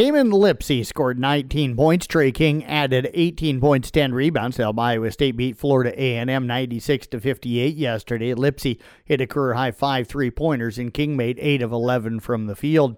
Tamin 0.00 0.32
Lipsey 0.32 0.82
scored 0.82 1.18
19 1.18 1.76
points. 1.76 2.06
Trey 2.06 2.32
King 2.32 2.64
added 2.64 3.10
18 3.12 3.60
points, 3.60 3.90
10 3.90 4.14
rebounds. 4.14 4.58
Now 4.58 4.72
Iowa 4.72 5.10
State 5.10 5.36
beat 5.36 5.58
Florida 5.58 5.92
A&M 5.94 6.46
96 6.46 7.08
to 7.08 7.20
58 7.20 7.76
yesterday. 7.76 8.32
Lipsey 8.32 8.80
hit 9.04 9.20
a 9.20 9.26
career 9.26 9.52
high 9.52 9.72
five 9.72 10.08
three-pointers, 10.08 10.78
and 10.78 10.94
King 10.94 11.18
made 11.18 11.38
eight 11.38 11.60
of 11.60 11.70
11 11.70 12.20
from 12.20 12.46
the 12.46 12.56
field. 12.56 12.96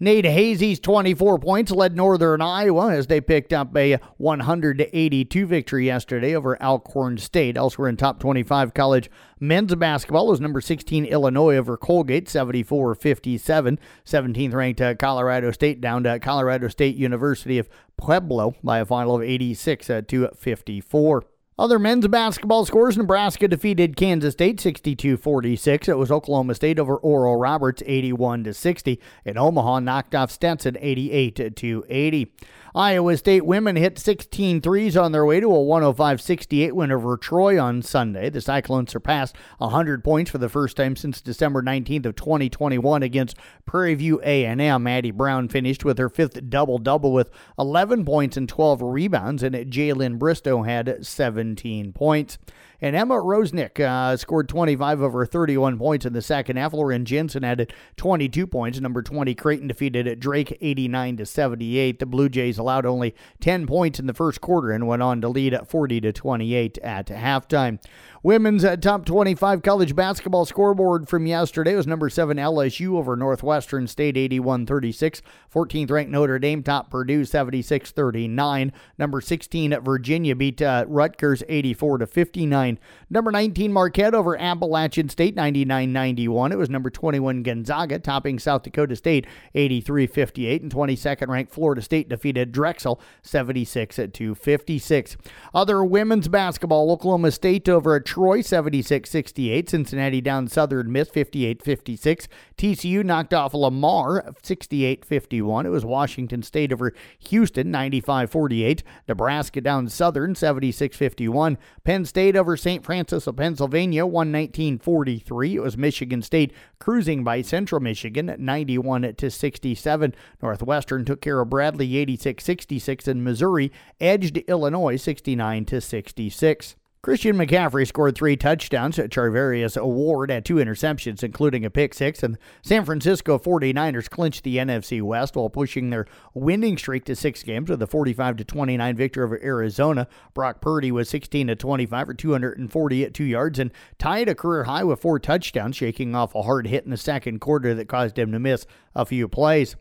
Nate 0.00 0.26
Heise's 0.26 0.78
24 0.78 1.40
points 1.40 1.72
led 1.72 1.96
Northern 1.96 2.40
Iowa 2.40 2.92
as 2.92 3.08
they 3.08 3.20
picked 3.20 3.52
up 3.52 3.76
a 3.76 3.98
182 4.18 5.46
victory 5.46 5.86
yesterday 5.86 6.36
over 6.36 6.60
Alcorn 6.62 7.18
State. 7.18 7.56
Elsewhere 7.56 7.88
in 7.88 7.96
top 7.96 8.20
25 8.20 8.74
college 8.74 9.10
men's 9.40 9.74
basketball 9.74 10.28
was 10.28 10.40
number 10.40 10.60
16 10.60 11.04
Illinois 11.04 11.56
over 11.56 11.76
Colgate 11.76 12.28
74 12.28 12.94
57. 12.94 13.78
17th 14.04 14.54
ranked 14.54 14.80
uh, 14.80 14.94
Colorado 14.94 15.50
State 15.50 15.80
down 15.80 16.04
to 16.04 16.20
Colorado 16.20 16.68
State 16.68 16.94
University 16.94 17.58
of 17.58 17.68
Pueblo 17.96 18.54
by 18.62 18.78
a 18.78 18.84
final 18.84 19.16
of 19.16 19.22
86 19.22 19.90
uh, 19.90 20.02
to 20.06 20.28
54. 20.36 21.24
Other 21.58 21.80
men's 21.80 22.06
basketball 22.06 22.64
scores 22.64 22.96
Nebraska 22.96 23.48
defeated 23.48 23.96
Kansas 23.96 24.34
State 24.34 24.60
62 24.60 25.16
46. 25.16 25.88
It 25.88 25.98
was 25.98 26.12
Oklahoma 26.12 26.54
State 26.54 26.78
over 26.78 26.96
Oral 26.96 27.34
Roberts 27.34 27.82
81 27.84 28.52
60. 28.52 29.00
And 29.24 29.36
Omaha 29.36 29.80
knocked 29.80 30.14
off 30.14 30.30
Stetson 30.30 30.76
88 30.78 31.56
to 31.56 31.84
80. 31.88 32.32
Iowa 32.78 33.16
State 33.16 33.44
women 33.44 33.74
hit 33.74 33.98
16 33.98 34.60
threes 34.60 34.96
on 34.96 35.10
their 35.10 35.26
way 35.26 35.40
to 35.40 35.52
a 35.52 35.60
105 35.60 36.20
68 36.20 36.76
win 36.76 36.92
over 36.92 37.16
Troy 37.16 37.60
on 37.60 37.82
Sunday. 37.82 38.30
The 38.30 38.40
Cyclones 38.40 38.92
surpassed 38.92 39.34
100 39.58 40.04
points 40.04 40.30
for 40.30 40.38
the 40.38 40.48
first 40.48 40.76
time 40.76 40.94
since 40.94 41.20
December 41.20 41.60
19th 41.60 42.06
of 42.06 42.14
2021 42.14 43.02
against 43.02 43.36
Prairie 43.66 43.96
View 43.96 44.20
A&M. 44.22 44.86
Addie 44.86 45.10
Brown 45.10 45.48
finished 45.48 45.84
with 45.84 45.98
her 45.98 46.08
fifth 46.08 46.48
double-double 46.48 47.12
with 47.12 47.32
11 47.58 48.04
points 48.04 48.36
and 48.36 48.48
12 48.48 48.80
rebounds, 48.80 49.42
and 49.42 49.56
Jalynn 49.56 50.16
Bristow 50.16 50.62
had 50.62 51.04
17 51.04 51.92
points. 51.92 52.38
And 52.80 52.94
Emma 52.94 53.14
Ronsiek 53.16 53.80
uh, 53.80 54.16
scored 54.16 54.48
25 54.48 55.00
of 55.00 55.12
her 55.12 55.26
31 55.26 55.78
points 55.78 56.06
in 56.06 56.12
the 56.12 56.22
second 56.22 56.56
half. 56.56 56.72
Lauren 56.72 57.04
Jensen 57.04 57.42
added 57.42 57.72
22 57.96 58.46
points. 58.46 58.80
Number 58.80 59.02
20 59.02 59.34
Creighton 59.34 59.68
defeated 59.68 60.20
Drake 60.20 60.56
89 60.60 61.16
to 61.16 61.26
78. 61.26 61.98
The 61.98 62.06
Blue 62.06 62.28
Jays 62.28 62.56
allowed 62.56 62.86
only 62.86 63.14
10 63.40 63.66
points 63.66 63.98
in 63.98 64.06
the 64.06 64.14
first 64.14 64.40
quarter 64.40 64.70
and 64.70 64.86
went 64.86 65.02
on 65.02 65.20
to 65.22 65.28
lead 65.28 65.54
at 65.54 65.68
40 65.68 66.00
to 66.02 66.12
28 66.12 66.78
at 66.78 67.06
halftime. 67.08 67.80
Women's 68.22 68.64
uh, 68.64 68.76
top 68.76 69.04
25 69.04 69.62
college 69.62 69.94
basketball 69.94 70.44
scoreboard 70.44 71.08
from 71.08 71.26
yesterday 71.26 71.74
was 71.74 71.86
number 71.86 72.10
7 72.10 72.36
LSU 72.36 72.96
over 72.96 73.16
Northwestern 73.16 73.86
State 73.86 74.16
81 74.16 74.66
36. 74.66 75.22
14th 75.52 75.90
ranked 75.90 76.10
Notre 76.10 76.38
Dame 76.38 76.62
top 76.62 76.90
Purdue 76.90 77.24
76 77.24 77.92
39. 77.92 78.72
Number 78.98 79.20
16 79.20 79.80
Virginia 79.80 80.34
beat 80.34 80.60
uh, 80.60 80.84
Rutgers 80.88 81.42
84 81.48 81.98
to 81.98 82.06
59. 82.06 82.67
Number 83.08 83.30
19 83.30 83.72
Marquette 83.72 84.14
over 84.14 84.36
Appalachian 84.36 85.08
State 85.08 85.34
99 85.34 85.92
91. 85.92 86.52
It 86.52 86.58
was 86.58 86.68
number 86.68 86.90
21 86.90 87.42
Gonzaga 87.42 87.98
topping 87.98 88.38
South 88.38 88.64
Dakota 88.64 88.96
State 88.96 89.26
83 89.54 90.06
58. 90.06 90.62
And 90.62 90.72
22nd 90.72 91.28
ranked 91.28 91.52
Florida 91.52 91.80
State 91.80 92.08
defeated 92.08 92.52
Drexel 92.52 93.00
76 93.22 94.00
to 94.12 94.34
56. 94.34 95.16
Other 95.54 95.84
women's 95.84 96.28
basketball 96.28 96.90
Oklahoma 96.90 97.30
State 97.30 97.68
over 97.68 97.98
Troy 98.00 98.40
76 98.40 99.08
68. 99.08 99.70
Cincinnati 99.70 100.20
down 100.20 100.48
Southern 100.48 100.92
Miss 100.92 101.08
58 101.08 101.62
56. 101.62 102.28
TCU 102.56 103.04
knocked 103.04 103.32
off 103.32 103.54
Lamar 103.54 104.34
68 104.42 105.04
51. 105.04 105.66
It 105.66 105.70
was 105.70 105.84
Washington 105.84 106.42
State 106.42 106.72
over 106.72 106.92
Houston 107.18 107.70
95 107.70 108.30
48. 108.30 108.82
Nebraska 109.06 109.60
down 109.60 109.88
Southern 109.88 110.34
76 110.34 110.96
51. 110.96 111.58
Penn 111.84 112.04
State 112.04 112.36
over 112.36 112.56
St. 112.58 112.84
Francis 112.84 113.26
of 113.26 113.36
Pennsylvania 113.36 114.04
119 114.04 114.78
43. 114.78 115.56
It 115.56 115.62
was 115.62 115.76
Michigan 115.78 116.20
State 116.20 116.52
cruising 116.78 117.24
by 117.24 117.40
Central 117.40 117.80
Michigan 117.80 118.34
91 118.38 119.14
to 119.14 119.30
67. 119.30 120.14
Northwestern 120.42 121.04
took 121.04 121.20
care 121.20 121.40
of 121.40 121.48
Bradley 121.48 121.96
86 121.96 122.44
66 122.44 123.08
and 123.08 123.24
Missouri 123.24 123.72
edged 124.00 124.36
Illinois 124.48 124.96
69 124.96 125.64
to 125.66 125.80
66. 125.80 126.76
Christian 127.08 127.36
McCaffrey 127.36 127.88
scored 127.88 128.14
three 128.14 128.36
touchdowns 128.36 128.98
Charvarius 128.98 129.82
Ward 129.82 130.30
at 130.30 130.44
two 130.44 130.56
interceptions, 130.56 131.24
including 131.24 131.64
a 131.64 131.70
pick 131.70 131.94
six, 131.94 132.22
and 132.22 132.34
the 132.34 132.38
San 132.60 132.84
Francisco 132.84 133.38
49ers 133.38 134.10
clinched 134.10 134.44
the 134.44 134.58
NFC 134.58 135.00
West 135.00 135.34
while 135.34 135.48
pushing 135.48 135.88
their 135.88 136.04
winning 136.34 136.76
streak 136.76 137.06
to 137.06 137.16
six 137.16 137.42
games 137.42 137.70
with 137.70 137.80
a 137.80 137.86
45 137.86 138.46
29 138.46 138.94
victory 138.94 139.24
over 139.24 139.42
Arizona. 139.42 140.06
Brock 140.34 140.60
Purdy 140.60 140.92
was 140.92 141.08
16 141.08 141.46
25 141.56 142.06
for 142.08 142.12
240 142.12 143.04
at 143.04 143.14
two 143.14 143.24
yards 143.24 143.58
and 143.58 143.70
tied 143.98 144.28
a 144.28 144.34
career 144.34 144.64
high 144.64 144.84
with 144.84 145.00
four 145.00 145.18
touchdowns, 145.18 145.76
shaking 145.76 146.14
off 146.14 146.34
a 146.34 146.42
hard 146.42 146.66
hit 146.66 146.84
in 146.84 146.90
the 146.90 146.98
second 146.98 147.38
quarter 147.38 147.72
that 147.72 147.88
caused 147.88 148.18
him 148.18 148.32
to 148.32 148.38
miss 148.38 148.66
a 148.94 149.06
few 149.06 149.28
plays. 149.28 149.76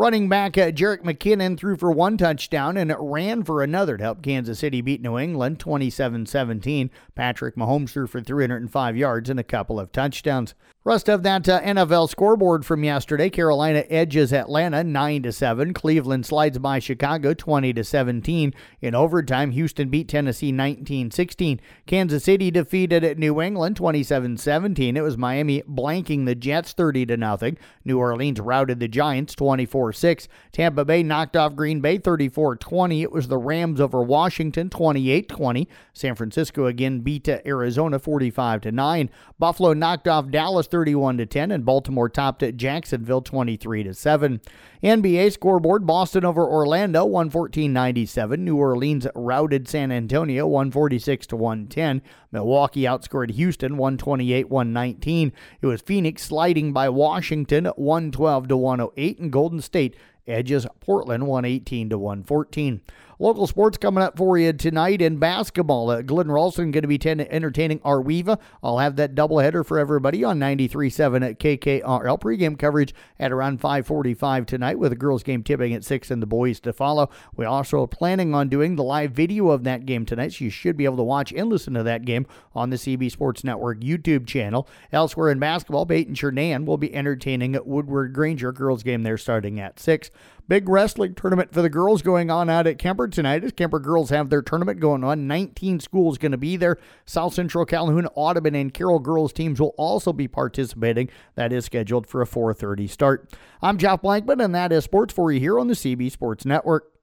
Running 0.00 0.30
back 0.30 0.56
uh, 0.56 0.70
Jerick 0.70 1.02
McKinnon 1.02 1.58
threw 1.58 1.76
for 1.76 1.92
one 1.92 2.16
touchdown 2.16 2.78
and 2.78 2.90
ran 2.98 3.42
for 3.42 3.62
another 3.62 3.98
to 3.98 4.02
help 4.02 4.22
Kansas 4.22 4.60
City 4.60 4.80
beat 4.80 5.02
New 5.02 5.18
England 5.18 5.60
27 5.60 6.24
17. 6.24 6.90
Patrick 7.14 7.54
Mahomes 7.54 7.90
threw 7.90 8.06
for 8.06 8.22
305 8.22 8.96
yards 8.96 9.28
and 9.28 9.38
a 9.38 9.44
couple 9.44 9.78
of 9.78 9.92
touchdowns. 9.92 10.54
Rest 10.82 11.10
of 11.10 11.22
that 11.24 11.46
uh, 11.46 11.60
NFL 11.60 12.08
scoreboard 12.08 12.64
from 12.64 12.84
yesterday: 12.84 13.28
Carolina 13.28 13.84
edges 13.90 14.32
Atlanta 14.32 14.82
nine 14.82 15.22
to 15.24 15.30
seven. 15.30 15.74
Cleveland 15.74 16.24
slides 16.24 16.58
by 16.58 16.78
Chicago 16.78 17.34
twenty 17.34 17.74
to 17.74 17.84
seventeen. 17.84 18.54
In 18.80 18.94
overtime, 18.94 19.50
Houston 19.50 19.90
beat 19.90 20.08
Tennessee 20.08 20.52
19-16. 20.52 21.60
Kansas 21.86 22.24
City 22.24 22.50
defeated 22.50 23.18
New 23.18 23.42
England 23.42 23.76
27-17. 23.76 24.96
It 24.96 25.02
was 25.02 25.18
Miami 25.18 25.62
blanking 25.62 26.24
the 26.24 26.34
Jets 26.34 26.72
30 26.72 27.04
to 27.06 27.16
nothing. 27.18 27.58
New 27.84 27.98
Orleans 27.98 28.40
routed 28.40 28.80
the 28.80 28.88
Giants 28.88 29.34
24-6. 29.34 30.28
Tampa 30.50 30.86
Bay 30.86 31.02
knocked 31.02 31.36
off 31.36 31.54
Green 31.54 31.82
Bay 31.82 31.98
34-20. 31.98 33.02
It 33.02 33.12
was 33.12 33.28
the 33.28 33.36
Rams 33.36 33.82
over 33.82 34.02
Washington 34.02 34.70
28-20. 34.70 35.66
San 35.92 36.14
Francisco 36.14 36.64
again 36.64 37.00
beat 37.00 37.28
uh, 37.28 37.38
Arizona 37.44 37.98
45 37.98 38.62
to 38.62 38.72
9. 38.72 39.10
Buffalo 39.38 39.74
knocked 39.74 40.08
off 40.08 40.30
Dallas 40.30 40.68
31 40.70 41.18
to 41.18 41.26
10, 41.26 41.50
and 41.50 41.64
Baltimore 41.64 42.08
topped 42.08 42.42
at 42.42 42.56
Jacksonville 42.56 43.20
23 43.20 43.82
to 43.84 43.94
7. 43.94 44.40
NBA 44.82 45.32
scoreboard: 45.32 45.86
Boston 45.86 46.24
over 46.24 46.44
Orlando 46.44 47.06
114-97. 47.06 48.38
New 48.38 48.56
Orleans 48.56 49.06
routed 49.14 49.68
San 49.68 49.92
Antonio 49.92 50.46
146 50.46 51.26
to 51.28 51.36
110. 51.36 52.02
Milwaukee 52.32 52.82
outscored 52.82 53.30
Houston 53.32 53.76
128-119. 53.76 55.32
It 55.60 55.66
was 55.66 55.82
Phoenix 55.82 56.22
sliding 56.22 56.72
by 56.72 56.88
Washington 56.88 57.66
112 57.76 58.48
to 58.48 58.56
108, 58.56 59.18
and 59.18 59.32
Golden 59.32 59.60
State 59.60 59.96
edges 60.26 60.66
Portland 60.80 61.26
118 61.26 61.90
to 61.90 61.98
114. 61.98 62.80
Local 63.20 63.46
sports 63.46 63.76
coming 63.76 64.02
up 64.02 64.16
for 64.16 64.38
you 64.38 64.50
tonight 64.54 65.02
in 65.02 65.18
basketball. 65.18 65.90
Uh, 65.90 66.00
Glidden 66.00 66.32
Ralston 66.32 66.70
going 66.70 66.80
to 66.80 66.88
be 66.88 66.96
ten- 66.96 67.20
entertaining 67.20 67.78
Ar-We-Va. 67.84 68.38
I'll 68.62 68.78
have 68.78 68.96
that 68.96 69.14
doubleheader 69.14 69.64
for 69.66 69.78
everybody 69.78 70.24
on 70.24 70.38
93.7 70.38 71.28
at 71.28 71.38
KKRL. 71.38 72.18
Pregame 72.18 72.58
coverage 72.58 72.94
at 73.18 73.30
around 73.30 73.60
5:45 73.60 74.46
tonight 74.46 74.78
with 74.78 74.92
the 74.92 74.96
girls' 74.96 75.22
game 75.22 75.42
tipping 75.42 75.74
at 75.74 75.84
six 75.84 76.10
and 76.10 76.22
the 76.22 76.26
boys 76.26 76.60
to 76.60 76.72
follow. 76.72 77.10
We 77.36 77.44
also 77.44 77.82
are 77.82 77.86
planning 77.86 78.34
on 78.34 78.48
doing 78.48 78.76
the 78.76 78.82
live 78.82 79.10
video 79.10 79.50
of 79.50 79.64
that 79.64 79.84
game 79.84 80.06
tonight, 80.06 80.32
so 80.32 80.44
you 80.44 80.50
should 80.50 80.78
be 80.78 80.86
able 80.86 80.96
to 80.96 81.02
watch 81.02 81.30
and 81.30 81.50
listen 81.50 81.74
to 81.74 81.82
that 81.82 82.06
game 82.06 82.26
on 82.54 82.70
the 82.70 82.78
CB 82.78 83.10
Sports 83.10 83.44
Network 83.44 83.80
YouTube 83.80 84.26
channel. 84.26 84.66
Elsewhere 84.92 85.28
in 85.28 85.38
basketball, 85.38 85.84
Paton-Churdan 85.84 86.64
will 86.64 86.78
be 86.78 86.94
entertaining 86.94 87.54
Woodward 87.66 88.14
Granger 88.14 88.50
girls' 88.50 88.82
game 88.82 89.02
there 89.02 89.18
starting 89.18 89.60
at 89.60 89.78
six. 89.78 90.10
Big 90.50 90.68
wrestling 90.68 91.14
tournament 91.14 91.52
for 91.54 91.62
the 91.62 91.70
girls 91.70 92.02
going 92.02 92.28
on 92.28 92.50
out 92.50 92.66
at 92.66 92.76
Kuemper 92.76 93.08
tonight 93.08 93.44
as 93.44 93.52
Kuemper 93.52 93.80
girls 93.80 94.10
have 94.10 94.30
their 94.30 94.42
tournament 94.42 94.80
going 94.80 95.04
on. 95.04 95.28
19 95.28 95.78
schools 95.78 96.18
going 96.18 96.32
to 96.32 96.36
be 96.36 96.56
there. 96.56 96.76
South 97.06 97.34
Central 97.34 97.64
Calhoun, 97.64 98.08
Audubon, 98.16 98.56
and 98.56 98.74
Carroll 98.74 98.98
girls 98.98 99.32
teams 99.32 99.60
will 99.60 99.76
also 99.78 100.12
be 100.12 100.26
participating. 100.26 101.08
That 101.36 101.52
is 101.52 101.66
scheduled 101.66 102.08
for 102.08 102.20
a 102.20 102.26
4:30 102.26 102.90
start. 102.90 103.32
I'm 103.62 103.78
Jeff 103.78 104.02
Blankman, 104.02 104.44
and 104.44 104.52
that 104.56 104.72
is 104.72 104.82
sports 104.82 105.14
for 105.14 105.30
you 105.30 105.38
here 105.38 105.56
on 105.56 105.68
the 105.68 105.76
CB 105.76 106.10
Sports 106.10 106.44
Network. 106.44 106.99